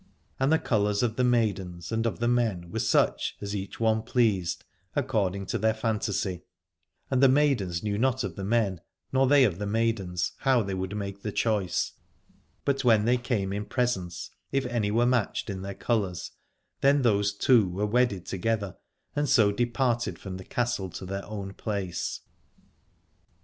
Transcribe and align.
And 0.39 0.51
the 0.51 0.57
colours 0.57 1.03
of 1.03 1.15
the 1.15 1.23
maidens 1.23 1.91
and 1.91 2.07
of 2.07 2.17
the 2.17 2.27
men 2.27 2.71
were 2.71 2.79
such 2.79 3.37
as 3.39 3.55
each 3.55 3.79
one 3.79 4.01
pleased, 4.01 4.65
according 4.95 5.45
to 5.45 5.59
their 5.59 5.75
fantasy: 5.75 6.41
and 7.11 7.21
133 7.21 7.21
Aladore 7.21 7.21
the 7.21 7.35
maidens 7.67 7.83
knew 7.83 7.97
not 7.99 8.23
of 8.23 8.35
the 8.35 8.43
men, 8.43 8.81
nor 9.13 9.27
they 9.27 9.43
of 9.43 9.59
the 9.59 9.67
maidens, 9.67 10.31
how 10.39 10.63
they 10.63 10.73
would 10.73 10.97
make 10.97 11.21
choice: 11.35 11.91
but 12.65 12.83
when 12.83 13.05
they 13.05 13.17
came 13.17 13.53
in 13.53 13.65
presence, 13.65 14.31
if 14.51 14.65
any 14.65 14.89
were 14.89 15.05
matched 15.05 15.51
in 15.51 15.61
their 15.61 15.75
colours 15.75 16.31
then 16.79 17.03
those 17.03 17.31
two 17.31 17.69
were 17.69 17.85
wedded 17.85 18.25
together 18.25 18.77
and 19.15 19.29
so 19.29 19.51
departed 19.51 20.17
from 20.17 20.37
the 20.37 20.43
castle 20.43 20.89
to 20.89 21.05
their 21.05 21.23
own 21.27 21.53
place. 21.53 22.21